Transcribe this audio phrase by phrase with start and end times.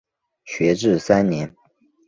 [0.45, 1.55] 学制三年。